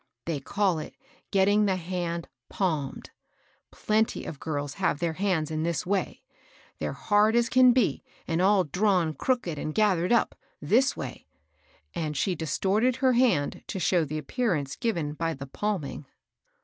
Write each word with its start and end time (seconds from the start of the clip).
They 0.25 0.39
call 0.39 0.79
it 0.79 0.95
getting 1.29 1.67
the 1.67 1.75
hand 1.75 2.27
palmed. 2.49 3.11
Plenty 3.69 4.25
of 4.25 4.39
girls 4.39 4.73
have 4.81 4.97
their 4.97 5.13
hands 5.13 5.51
in 5.51 5.61
this 5.61 5.85
way. 5.85 6.23
They're 6.79 6.91
hard 6.93 7.35
as 7.35 7.49
can 7.49 7.71
be, 7.71 8.03
and 8.27 8.41
aU 8.41 8.63
drawn 8.63 9.13
crooked 9.13 9.59
and 9.59 9.75
gathered 9.75 10.11
up, 10.11 10.33
this 10.59 10.97
way;" 10.97 11.27
and 11.93 12.17
she 12.17 12.33
distorted 12.33 12.95
her 12.95 13.13
hand 13.13 13.63
to 13.67 13.77
show 13.79 14.03
the 14.03 14.17
appearance 14.17 14.75
given 14.75 15.13
by 15.13 15.35
the" 15.35 15.45
palming." 15.61 16.07